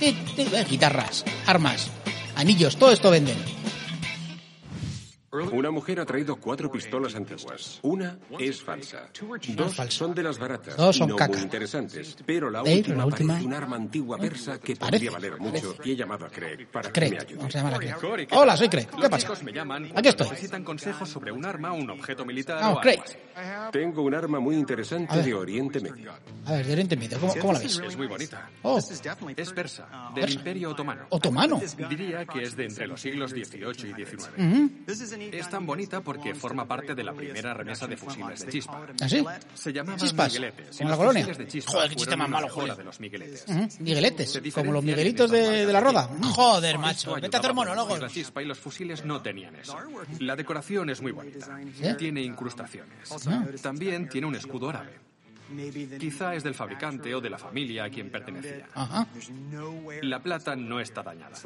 [0.00, 1.90] Eh, Guitarras, armas,
[2.36, 3.36] anillos, todo esto venden.
[5.52, 7.78] Una mujer ha traído cuatro pistolas antiguas.
[7.82, 9.08] Una es falsa.
[9.56, 11.32] Dos son de las baratas Dos son no caca.
[11.32, 12.16] muy interesantes.
[12.24, 13.32] Pero la Dave, última la última.
[13.34, 15.74] parece un arma antigua persa que Parece, podría valer mucho.
[15.84, 17.36] Y he llamado a Craig para que Craig, me ayude.
[17.36, 17.94] vamos a llamar a Craig.
[18.00, 18.86] Cory, ¿qué Hola, soy Craig.
[19.00, 19.44] ¿Qué pasa?
[19.44, 20.28] me llaman Aquí estoy.
[20.30, 23.00] necesitan consejos sobre un arma, un objeto militar Vamos, Craig.
[23.72, 26.12] Tengo un arma muy interesante de Oriente Medio.
[26.46, 27.78] A ver, de Oriente Medio, ¿cómo, cómo la ves?
[27.84, 28.50] Es muy bonita.
[28.62, 31.06] Oh, Es persa, del Imperio Otomano.
[31.08, 31.60] otomano.
[31.88, 35.23] Diría que es de entre los siglos XVIII y XIX.
[35.32, 38.86] Es tan bonita porque forma parte de la primera remesa de fusiles de chispa.
[39.00, 39.24] ¿Ah, sí?
[39.54, 40.76] Se llamaban Chispas, migueletes.
[40.78, 41.26] como la colonia.
[41.26, 42.76] de chispa Joder, qué chiste más malo, joder.
[42.76, 43.44] de los migueletes.
[43.48, 46.08] Ujú, Migueletes, Se como los miguelitos de, de la roda.
[46.22, 48.00] Joder, macho, vete a hacer monólogos.
[48.00, 49.76] La chispa y los fusiles no tenían eso.
[50.20, 51.58] La decoración es muy bonita.
[51.74, 51.94] ¿Sí?
[51.98, 53.10] Tiene incrustaciones.
[53.26, 53.44] Ah.
[53.62, 54.98] También tiene un escudo árabe.
[56.00, 58.66] Quizá es del fabricante o de la familia a quien pertenecía.
[58.74, 59.06] Ajá.
[60.02, 61.36] La plata no está dañada.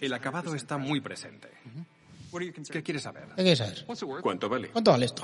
[0.00, 1.48] El acabado está muy presente.
[2.70, 3.26] ¿Qué quieres saber?
[3.36, 3.84] ¿Qué quieres saber?
[4.22, 4.68] ¿Cuánto vale?
[4.68, 5.22] ¿Cuánto vale esto?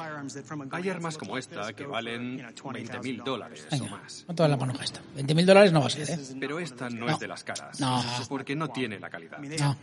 [0.70, 4.22] Hay armas como esta que valen 20.000 dólares o más.
[4.26, 5.00] ¿cuánto vale la manoja esta?
[5.16, 6.18] 20.000 dólares no va a ser, ¿eh?
[6.38, 7.12] Pero esta no, No.
[7.12, 7.80] es de las caras.
[7.80, 8.02] No.
[8.28, 9.38] Porque no tiene la calidad.
[9.38, 9.76] No.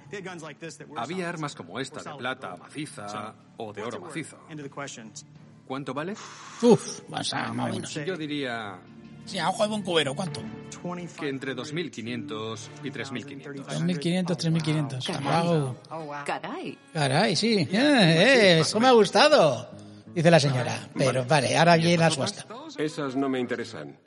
[0.95, 4.37] Había armas como esta de plata maciza o de oro macizo.
[5.65, 6.13] ¿Cuánto vale?
[6.61, 7.93] Uf, más o menos.
[7.93, 8.79] Yo diría
[9.27, 10.41] Sí, a ojo de buen cubero, ¿cuánto?
[11.19, 13.65] que entre 2.500 y 3.500.
[13.65, 15.05] 2.500, 3.500.
[15.05, 15.75] Carajo.
[16.25, 16.77] Caray.
[16.93, 17.55] Caray, sí.
[17.59, 19.69] Eh, eh, eso me ha gustado.
[20.13, 20.87] Dice la señora.
[20.95, 22.45] Pero vale, ahora viene la subasta.
[22.77, 23.97] Esas no me interesan.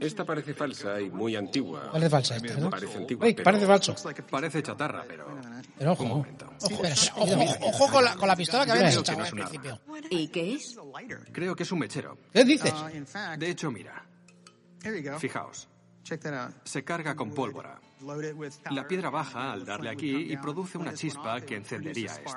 [0.00, 1.90] Esta parece falsa y muy antigua.
[1.90, 2.68] Parece falsa esta, ¿no?
[2.70, 3.94] Parece antigua, Uy, pero- parece falso.
[4.30, 5.26] Parece chatarra, pero...
[5.78, 6.26] Pero ojo, ojo,
[6.70, 9.80] espera, ojo, ojo, con, la, con la pistola que habías echado no al principio.
[10.10, 10.76] ¿Y qué es?
[11.32, 12.18] Creo que es un mechero.
[12.32, 12.72] ¿Qué dices?
[13.38, 14.04] De hecho, mira,
[15.18, 15.68] fijaos,
[16.64, 17.80] se carga con pólvora.
[18.70, 22.32] La piedra baja al darle aquí y produce una chispa que encendería esto.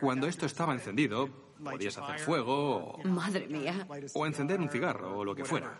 [0.00, 1.28] Cuando esto estaba encendido,
[1.62, 3.86] podías hacer fuego o, Madre mía.
[4.12, 5.78] o encender un cigarro o lo que fuera.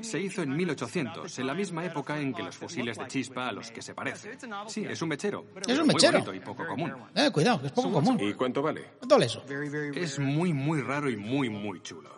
[0.00, 3.52] Se hizo en 1800, en la misma época en que los fusiles de chispa a
[3.52, 4.38] los que se parece.
[4.68, 5.44] Sí, es un mechero.
[5.66, 6.12] Es un muy mechero.
[6.20, 6.94] bonito y poco común.
[7.14, 8.18] Eh, cuidado, que es poco común.
[8.20, 8.92] ¿Y cuánto vale?
[8.98, 9.44] ¿Cuánto vale eso?
[9.94, 12.10] Es muy, muy raro y muy, muy chulo.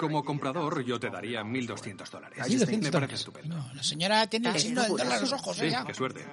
[0.00, 2.38] Como comprador, yo te daría 1.200 dólares.
[2.46, 3.20] Sí, 200 Me parece dólares.
[3.20, 3.56] estupendo.
[3.56, 5.76] No, la señora tiene el signo del dólar en los ojos, Sí, ¿eh?
[5.86, 6.24] qué suerte.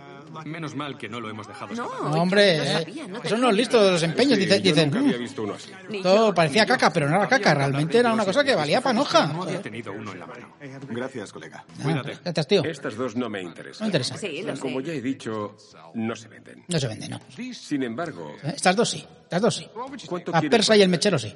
[0.45, 1.89] Menos mal que no lo hemos dejado No.
[2.09, 4.37] No, hombre, no eh, sabía, no son los ni listos de los empeños.
[4.37, 5.71] Sí, Dicen, yo dicen nunca "Mm, había visto uno así.
[6.03, 7.53] Todo parecía caca, pero no era caca.
[7.55, 9.25] Realmente era una cosa que valía panoja.
[9.27, 10.53] No había tenido uno en la mano.
[10.89, 11.65] Gracias, colega.
[11.81, 12.13] Cuídate.
[12.13, 12.63] Ah, Gracias, tío.
[12.63, 13.81] Estas dos no me interesan.
[13.81, 14.17] No interesa.
[14.17, 14.61] Sí, lo sé.
[14.61, 15.57] Como ya he dicho,
[15.95, 16.63] no se venden.
[16.67, 17.19] No se vende, no.
[17.53, 19.05] Sin embargo, Eh, Estas dos sí.
[19.23, 19.67] Estas dos sí.
[20.07, 21.33] ¿cuánto La persa y el mechero sí.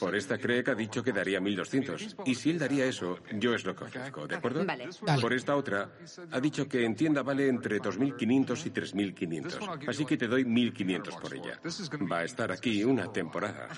[0.00, 2.16] Por esta Craig ha dicho que daría 1200.
[2.24, 4.64] Y si él daría eso, yo es lo que ofrezco, ¿de acuerdo?
[4.64, 4.88] Vale.
[5.02, 5.22] Dale.
[5.22, 5.90] Por esta otra,
[6.30, 9.60] ha dicho que en tienda vale entre 2500 y 3500.
[9.86, 11.60] Así que te doy 1500 por ella.
[12.10, 13.68] Va a estar aquí una temporada.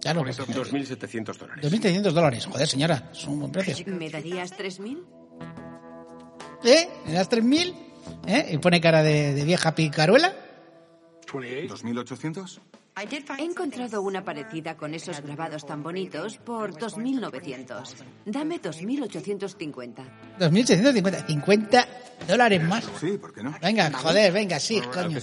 [0.00, 1.72] Claro, pues, 2700 dólares.
[1.72, 2.46] 2.300 dólares.
[2.46, 3.86] Joder, señora, es un buen precio.
[3.86, 5.02] ¿Me darías 3.000?
[6.64, 6.88] ¿Eh?
[7.06, 7.74] ¿Me das 3.000?
[8.26, 8.48] ¿Eh?
[8.52, 10.34] Y pone cara de, de vieja picaruela.
[11.26, 12.60] ¿2800?
[12.96, 17.92] He encontrado una parecida con esos grabados tan bonitos por 2.900.
[18.24, 20.04] Dame 2.850.
[20.38, 21.26] 2.650.
[21.26, 21.88] 50
[22.26, 22.84] dólares más.
[23.00, 23.54] Sí, ¿por qué no?
[23.62, 25.18] Venga, joder, venga, sí, coño.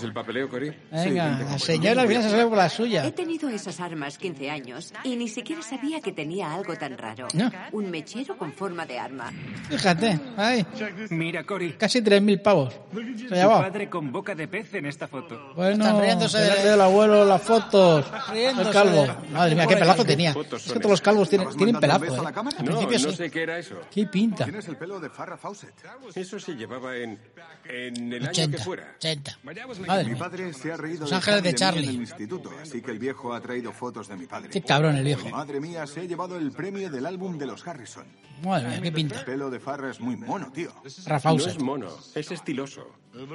[0.91, 3.11] Venga, la señora al final se sale por la He suya.
[3.15, 7.27] tenido esas armas 15 años y ni siquiera sabía que tenía algo tan raro.
[7.33, 7.51] No.
[7.71, 9.31] Un mechero con forma de arma.
[9.69, 10.65] Fíjate, ahí,
[11.09, 11.73] Mira, Cory.
[11.73, 12.73] casi 3.000 pavos.
[12.73, 13.61] Se ha Tu llevado.
[13.61, 15.53] padre con boca de pez en esta foto.
[15.55, 18.05] Bueno, Están riéndose de- del abuelo, las fotos.
[18.31, 19.01] Riéndose El calvo.
[19.03, 20.33] de- Madre mía, qué pelazo tenía.
[20.33, 22.55] fotos Es que todos los calvos tienen, ¿Estabas tienen mandando un pelazo, ¿eh?
[22.59, 23.15] Al principio no sí.
[23.17, 23.75] sé qué era eso.
[23.91, 24.43] Qué pinta.
[24.43, 25.73] Tienes el pelo de Farrah Fawcett.
[26.15, 27.19] Eso se llevaba en,
[27.65, 28.57] en el año 80.
[28.57, 28.93] que fuera.
[28.97, 29.39] 80.
[29.43, 30.19] Madre Mi mía.
[30.19, 31.83] padre se ha reído Los de ángeles de mí Charlie.
[31.83, 34.49] en el instituto, así que el viejo ha traído fotos de mi padre.
[34.49, 35.29] Qué cabrón el viejo.
[35.29, 38.05] Madre mía, se ha llevado el premio del álbum de los Harrison.
[38.43, 39.25] Madre mía, qué El pinta.
[39.25, 40.73] pelo de Farrah es muy mono, tío.
[40.73, 41.49] No Rafauser.
[41.51, 42.87] es mono, es estiloso.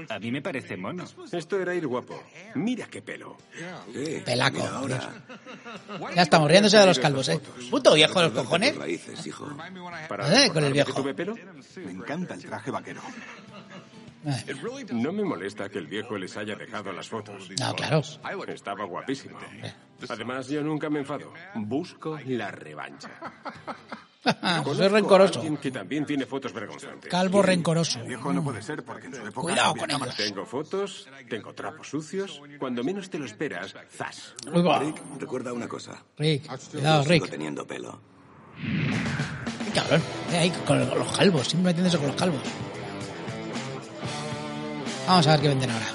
[0.09, 1.05] A mí me parece mono.
[1.31, 2.23] Esto era ir guapo.
[2.55, 3.37] Mira qué pelo.
[4.25, 4.89] Pelaco.
[6.15, 7.41] Ya estamos riéndose de los calvos, ¿eh?
[7.71, 8.75] Puto viejo de los cojones.
[8.77, 9.47] Raíces, hijo.
[10.09, 10.95] Para Eh, con el viejo.
[10.95, 11.35] que tuve pelo,
[11.77, 13.03] Me encanta el traje vaquero.
[14.27, 14.55] Eh,
[14.93, 17.49] no me molesta que el viejo les haya dejado las fotos.
[17.61, 18.03] No, claro.
[18.49, 19.39] Estaba guapísimo.
[20.09, 21.33] Además, yo nunca me enfado.
[21.55, 23.11] Busco la revancha.
[24.65, 25.41] Soy a rencoroso.
[25.63, 27.09] que también tiene fotos vergonzantes.
[27.09, 28.03] Calvo rencoroso.
[28.05, 30.17] Viejo no puede ser porque en su época Cuidado con ellos.
[30.17, 32.43] Tengo fotos, tengo trapos sucios.
[32.59, 34.35] Cuando menos te lo esperas, ¡zas!
[34.53, 36.03] Rick, recuerda una cosa.
[36.19, 37.31] Rick, cuidado, Sigo Rick.
[37.31, 38.01] teniendo pelo.
[39.65, 40.03] Qué cabrón.
[40.33, 42.43] Eh, ahí con los calvos, siempre metiéndose con los calvos.
[45.07, 45.87] Vamos a ver qué venden ahora.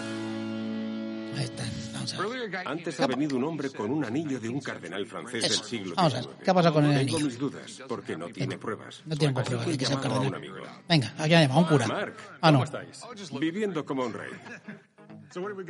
[1.38, 1.68] Ahí están.
[1.94, 2.68] Vamos a ver.
[2.68, 5.64] Antes ha venido un hombre con un anillo de un cardenal francés del Eso.
[5.64, 6.44] siglo Vamos a ver, XIX.
[6.44, 7.26] ¿qué ha pasado con el Tengo anillo?
[7.28, 9.02] mis dudas, porque no tiene pruebas.
[9.06, 10.36] No tiene pruebas de que sea a un cardenal.
[10.36, 10.56] amigo.
[10.90, 11.88] Venga, aquí ha llamado un cura.
[11.88, 12.60] Mark, Ah, no.
[12.60, 13.30] ¿cómo estáis?
[13.40, 14.32] Viviendo como un rey.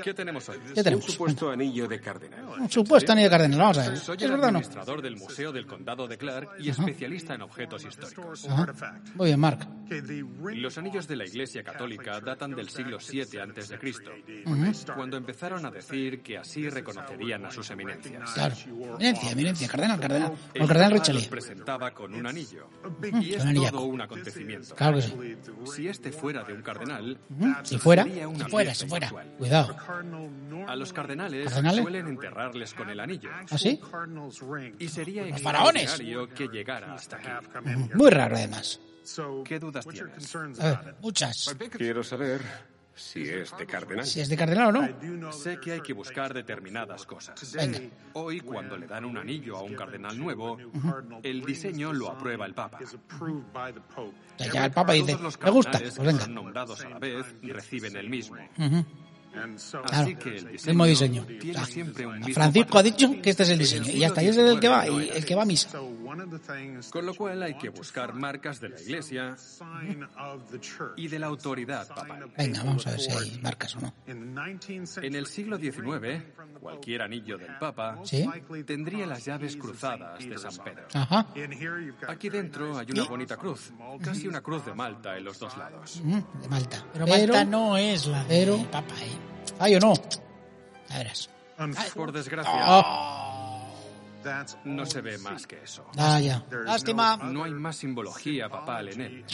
[0.04, 0.58] ¿Qué tenemos hoy?
[0.60, 1.06] ¿Qué Un tenemos?
[1.06, 2.46] supuesto anillo de cardenal.
[2.60, 3.60] Un supuesto anillo de cardenal.
[3.60, 3.98] Vamos a ver.
[3.98, 4.58] Soy ¿Es el verdad o no?
[4.60, 8.48] administrador del Museo del Condado de Clark y especialista en objetos históricos.
[8.48, 9.00] Ajá.
[9.16, 9.68] Muy bien, Mark.
[10.56, 14.12] Los anillos de la Iglesia Católica datan del siglo VII antes de Cristo,
[14.96, 18.32] cuando empezaron a decir que así reconocerían a sus eminencias.
[18.32, 18.56] Claro.
[19.00, 19.68] Eminencia, eminencia.
[19.68, 20.32] Cardenal, cardenal.
[20.32, 21.22] O El cardenal Richelieu.
[21.22, 22.68] los presentaba con un anillo.
[23.22, 24.76] Y es un todo un acontecimiento.
[24.76, 25.14] Claro que sí.
[25.76, 27.20] Si este fuera de un cardenal.
[27.64, 29.12] Si fuera, si fuera, si fuera.
[29.52, 29.76] Cuidado.
[30.68, 31.82] A los cardenales, ¿Cardenales?
[31.82, 33.30] suelen enterrarles con el anillo.
[33.50, 33.80] ¿Ah, sí?
[34.80, 36.00] Y sería Los faraones.
[36.36, 37.30] que llegara hasta aquí.
[37.96, 38.80] Muy raro, además.
[39.44, 40.36] ¿Qué dudas tienes?
[40.36, 41.56] A ver, muchas.
[41.72, 42.42] Quiero saber
[42.96, 44.06] si es de cardenal.
[44.06, 45.34] Si es de cardenal o no.
[45.34, 47.54] Sé que hay que buscar determinadas cosas.
[47.54, 47.80] Venga.
[48.14, 50.58] Hoy, cuando le dan un anillo a un cardenal nuevo,
[51.24, 52.80] el diseño lo aprueba el Papa.
[53.98, 55.78] O sea, ya el Papa dice, me gusta.
[55.80, 56.22] Pues venga.
[56.22, 58.38] son nombrados a la vez reciben el mismo.
[58.58, 58.78] Ujú.
[58.78, 61.24] Así Claro, el mismo diseño.
[61.26, 63.92] tiene O sea, siempre un mismo Francisco ha dicho que este es el diseño.
[63.92, 65.70] Y hasta ahí es el que va, y el que va a misa.
[66.92, 69.36] Con lo cual hay que buscar marcas de la Iglesia
[70.98, 72.32] y de la autoridad papal.
[72.38, 73.94] Venga, vamos a ver si hay marcas o no.
[74.06, 76.24] En el siglo XIX,
[76.60, 78.28] cualquier anillo del Papa ¿Sí?
[78.66, 80.88] tendría las llaves cruzadas de San Pedro.
[80.94, 81.28] Ajá.
[82.08, 83.72] Aquí dentro hay una bonita cruz,
[84.04, 86.02] casi una cruz de Malta en los dos lados.
[86.04, 86.86] Ujú, De Malta.
[86.94, 89.18] Pero Malta no es la de pero- Papa, ¿eh?
[89.60, 89.94] ¿Ay o no?
[90.90, 91.30] Ya verás.
[91.94, 93.68] Por desgracia, Ah,
[94.66, 95.86] no se ve más que eso.
[95.98, 96.44] ah, ya.
[96.66, 97.18] Lástima.
[97.18, 99.26] No hay más simbología papal en él.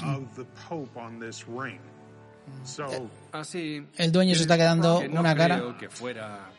[3.32, 6.50] Así El dueño se está quedando que no una cara creo que fuera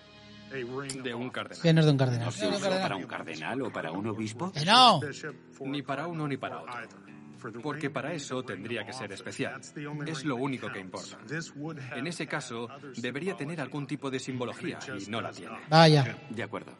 [0.51, 1.63] de un cardenal.
[1.63, 2.27] que no es de un cardenal.
[2.27, 4.51] ¿No se usó para un cardenal o para un obispo?
[4.53, 5.01] Que no.
[5.61, 7.08] Ni para uno ni para otro.
[7.63, 9.61] Porque para eso tendría que ser especial.
[10.07, 11.19] Es lo único que importa.
[11.97, 15.59] En ese caso, debería tener algún tipo de simbología y no la tiene.
[15.69, 16.73] Vaya, De acuerdo.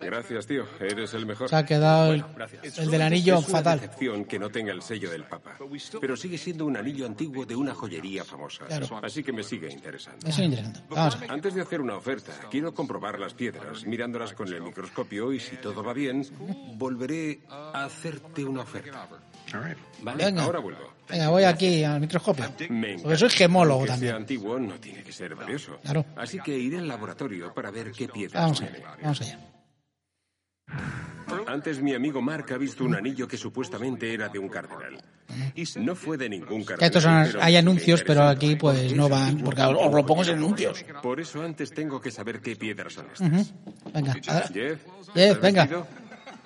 [0.00, 0.66] Gracias, tío.
[0.80, 1.48] Eres el mejor.
[1.48, 2.78] se ha quedado el, Gracias.
[2.78, 3.90] el del anillo es una fatal.
[4.28, 5.56] que no tenga el sello del Papa.
[6.00, 8.66] Pero sigue siendo un anillo antiguo de una joyería famosa.
[8.66, 9.00] Claro.
[9.02, 10.26] Así que me sigue interesando.
[10.26, 10.80] Eso es interesante.
[10.90, 11.30] Vamos a ver.
[11.32, 15.56] Antes de hacer una oferta, quiero comprobar las piedras, mirándolas con el microscopio y si
[15.56, 16.26] todo va bien,
[16.76, 19.08] volveré a hacerte una oferta.
[20.02, 20.42] Vale, Venga.
[20.42, 20.92] ahora vuelvo.
[21.08, 22.44] Venga, voy aquí al microscopio.
[23.02, 24.14] Porque soy gemólogo Que sea también.
[24.16, 25.78] antiguo no tiene que ser valioso.
[25.82, 26.04] Claro.
[26.16, 28.78] Así que iré al laboratorio para ver qué piedras Vamos tiene.
[28.78, 29.38] allá, vamos allá.
[31.48, 35.00] Antes mi amigo Mark ha visto un anillo que supuestamente era de un cardenal.
[35.76, 36.86] No fue de ningún cardenal.
[36.86, 40.84] estos son- hay anuncios, pero aquí pues no van, porque os lo pongo en anuncios.
[41.02, 43.28] Por eso antes tengo que saber qué piedras son estas.
[43.28, 43.46] Ujú.
[43.92, 44.80] Venga, ahora- Jeff,
[45.14, 45.68] Jeff, ¿estás venga.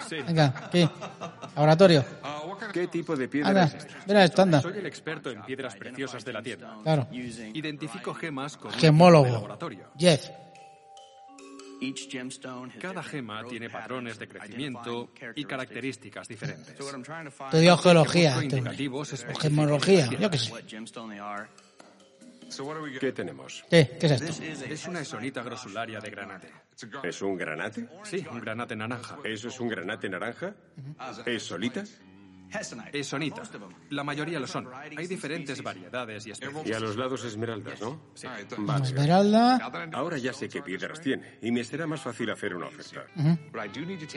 [0.00, 0.26] Vestido?
[0.26, 0.88] venga, aquí.
[1.54, 2.04] Laboratorio.
[2.72, 3.94] ¿Qué tipo de piedra Anda, es esta?
[4.06, 4.60] mira esto, anda.
[4.60, 6.76] Soy el experto en piedras preciosas de la tienda.
[6.82, 7.08] Claro.
[7.12, 9.32] Identifico gemas con Gemólogo.
[9.32, 9.90] laboratorio.
[9.98, 10.28] Jeff.
[12.78, 16.74] Cada gema tiene patrones de crecimiento y características diferentes.
[16.78, 18.32] Estudió geología.
[18.32, 20.52] Este indicativos gemología, yo qué sé.
[23.00, 23.64] ¿Qué tenemos?
[23.70, 23.96] ¿Qué?
[23.98, 24.42] ¿Qué es esto?
[24.44, 26.52] Es una esonita grosularia de granate.
[27.02, 27.88] ¿Es un granate?
[28.04, 29.18] Sí, un granate naranja.
[29.24, 30.54] ¿Eso es un granate naranja?
[31.26, 31.84] ¿Es solita?
[32.92, 33.42] Esonita.
[33.90, 34.68] La mayoría lo son.
[34.96, 36.76] Hay diferentes variedades y Y especies.
[36.76, 38.10] a los lados esmeraldas, ¿no?
[38.14, 38.26] Sí.
[38.58, 38.84] Vale.
[38.84, 39.56] Esmeralda.
[39.92, 43.06] Ahora ya sé qué piedras tiene y me será más fácil hacer una oferta.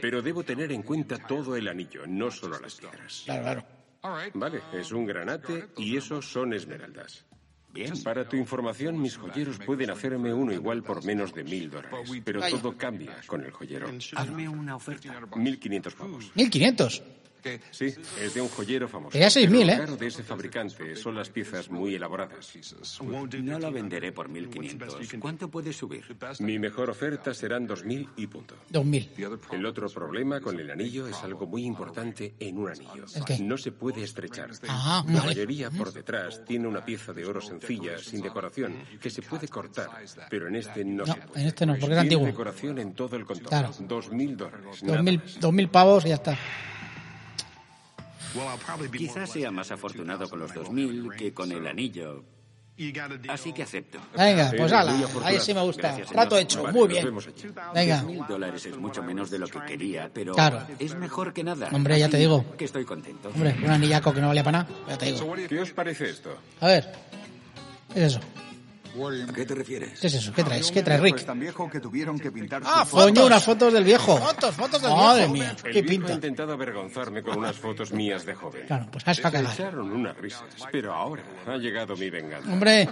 [0.02, 3.22] Pero debo tener en cuenta todo el anillo, no solo las piedras.
[3.26, 3.66] Claro, claro.
[4.34, 7.26] Vale, es un granate y esos son esmeraldas.
[7.74, 8.04] Bien.
[8.04, 12.10] Para tu información, mis joyeros pueden hacerme uno igual por menos de mil dólares.
[12.24, 13.88] Pero todo cambia con el joyero.
[14.16, 15.20] Hazme una oferta.
[15.36, 16.32] 1500 pavos.
[16.36, 17.04] 1500.
[17.72, 19.12] Sí, es de un joyero famoso.
[19.12, 19.66] Quería 6.000, Pero ¿eh?
[19.66, 22.54] Lo caro de ese fabricante son las piezas muy elaboradas.
[23.02, 24.98] No la venderé por 1500.
[25.20, 26.04] ¿Cuánto puedes subir?
[26.40, 28.56] Mi mejor oferta serán 2000 y punto.
[28.70, 29.12] 2000.
[29.52, 33.06] El otro problema con el anillo es algo muy importante en un anillo.
[33.16, 33.40] ¿El qué?
[33.40, 34.50] No se puede estrechar.
[34.68, 35.28] Ah, La vale.
[35.28, 39.90] mayoría por detrás tiene una pieza de oro sencilla, sin decoración, que se puede cortar,
[40.30, 41.42] pero en este no, No, se puede.
[41.42, 42.26] en este no, porque es antiguo.
[42.26, 43.50] decoración en todo el contorno.
[43.50, 43.72] Claro.
[43.80, 44.84] Dos mil dólares.
[44.84, 45.40] nada 2000, más.
[45.40, 46.38] 2000 pavos y ya está.
[48.98, 52.24] Quizás sea más afortunado con los 2000 que con el anillo.
[53.30, 54.00] Así que acepto.
[54.18, 54.96] Venga, pues ala.
[55.24, 55.90] Ahí sí me gusta.
[55.90, 56.10] Gracias.
[56.12, 56.64] Rato hecho.
[56.64, 57.08] Vale, Muy bien.
[57.74, 58.02] Venga.
[58.02, 60.66] mil dólares es mucho menos de lo que quería, pero Claro.
[60.80, 61.70] es mejor que nada.
[61.72, 62.44] Hombre, ya te digo.
[62.58, 63.30] Que estoy contento.
[63.30, 64.70] Hombre, un anillaco que no valía para nada.
[64.90, 65.36] Ya te digo.
[65.48, 66.36] ¿Qué os parece esto?
[66.62, 66.92] A ver.
[67.94, 68.20] ¿Qué es eso?
[68.96, 70.00] ¿A qué te refieres?
[70.00, 70.32] ¿Qué es eso?
[70.34, 70.72] ¿Qué traes?
[70.72, 71.26] ¿Qué traes, Rick?
[71.26, 74.18] Tan viejo que tuvieron que pintar Ah, su coño, unas fotos del viejo.
[74.18, 75.34] Fotos, fotos del Madre viejo.
[75.34, 76.12] mía, El qué pinta.
[76.12, 78.68] ha intentado avergonzarme con unas fotos mías de joven.
[78.68, 79.46] Claro, pues has cagar.
[79.46, 82.52] echaron unas risas, pero ahora ha llegado mi venganza.
[82.52, 82.88] Hombre,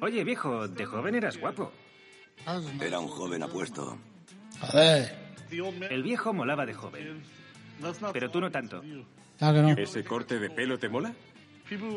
[0.00, 1.72] Oye, viejo, de joven eras guapo.
[2.80, 3.98] Era un joven apuesto.
[4.60, 5.24] joder.
[5.90, 7.22] El viejo molaba de joven.
[8.12, 8.82] Pero tú no tanto.
[9.38, 9.70] Claro que no.
[9.82, 11.12] ¿Ese corte de pelo te mola?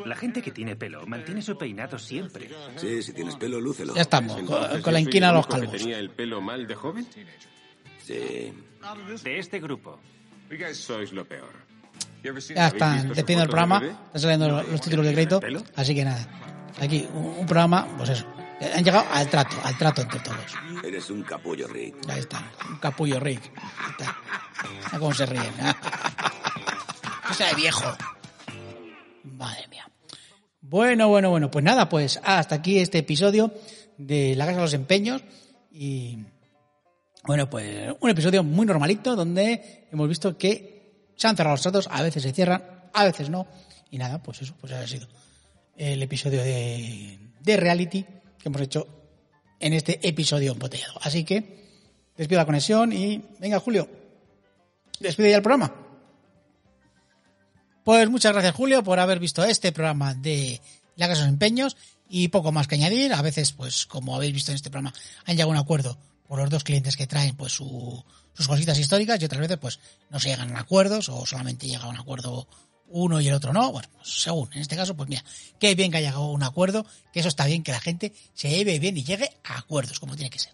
[0.06, 2.49] La gente que tiene pelo mantiene su peinado siempre.
[2.77, 3.93] Sí, si tienes pelo, lúcelo.
[3.95, 4.39] Ya estamos.
[4.39, 5.71] Entonces, Con, ¿yo con la inquina a los que calvos.
[5.77, 7.08] tenía el pelo mal de joven?
[8.06, 8.53] Sí.
[9.23, 9.99] De este grupo.
[10.73, 11.51] Sois lo peor.
[12.23, 13.77] Ya ¿Habéis están visto su despidiendo el de programa.
[13.84, 15.41] Están saliendo los, los títulos de crédito.
[15.75, 16.25] Así que nada.
[16.80, 18.25] Aquí, un, un programa, pues eso.
[18.75, 20.56] Han llegado al trato, al trato entre todos.
[20.84, 21.95] Eres un capullo, Rick.
[22.10, 22.41] Ahí está.
[22.69, 23.51] Un capullo Rick.
[23.56, 24.17] Ahí está.
[24.86, 25.43] Mira cómo se ríen.
[27.27, 27.95] Cosa de viejo.
[29.35, 29.89] Madre mía.
[30.61, 31.51] Bueno, bueno, bueno.
[31.51, 33.53] Pues nada, pues hasta aquí este episodio
[33.97, 35.23] de La Casa de los Empeños.
[35.71, 36.17] Y
[37.23, 41.87] bueno, pues un episodio muy normalito donde hemos visto que se han cerrado los tratos,
[41.91, 42.63] a veces se cierran,
[42.93, 43.47] a veces no.
[43.91, 45.07] Y nada, pues eso, pues ha sido
[45.75, 47.19] el episodio de,
[47.57, 48.87] reality que hemos hecho
[49.59, 50.99] en este episodio embotellado.
[51.01, 51.65] Así que
[52.17, 53.87] despido la conexión y venga, Julio,
[54.99, 55.87] despide ya el programa.
[57.88, 60.60] Pues muchas gracias, Julio, por haber visto este programa de
[60.97, 61.78] La Casa de los Empeños
[62.10, 63.13] y poco más que añadir.
[63.13, 65.97] A veces, pues como habéis visto en este programa, han llegado a un acuerdo
[66.28, 69.80] por los dos clientes que traen pues su- sus cositas históricas y otras veces pues
[70.10, 72.50] no se llegan a acuerdos o solamente llega a un acuerdo
[72.89, 73.71] uno y el otro no.
[73.71, 74.50] Bueno, pues según.
[74.52, 75.23] En este caso, pues mira,
[75.58, 78.12] qué bien que haya llegado a un acuerdo, que eso está bien, que la gente
[78.34, 80.52] se lleve bien y llegue a acuerdos, como tiene que ser.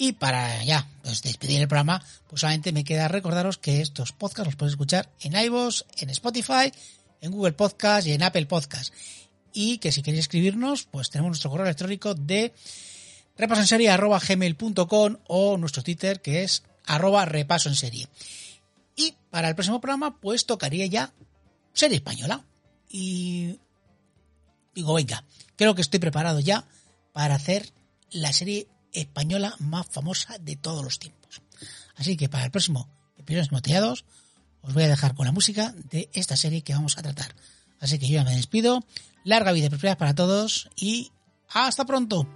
[0.00, 4.46] Y para ya pues, despedir el programa, pues solamente me queda recordaros que estos podcasts
[4.46, 6.72] los podéis escuchar en iVoox, en Spotify,
[7.20, 8.94] en Google Podcast y en Apple Podcast.
[9.52, 12.54] Y que si queréis escribirnos, pues tenemos nuestro correo electrónico de
[13.36, 17.68] repasoenserie.gmail.com o nuestro Twitter que es arroba repaso.
[18.94, 21.12] Y para el próximo programa, pues tocaría ya
[21.72, 22.44] serie española.
[22.88, 23.58] Y
[24.76, 25.24] digo, venga,
[25.56, 26.64] creo que estoy preparado ya
[27.12, 27.72] para hacer
[28.12, 31.42] la serie española más famosa de todos los tiempos.
[31.96, 34.04] Así que para el próximo episodio de Moteados
[34.62, 37.34] os voy a dejar con la música de esta serie que vamos a tratar.
[37.80, 38.84] Así que yo ya me despido.
[39.24, 41.12] Larga vida y prosperidad para todos y
[41.48, 42.26] hasta pronto.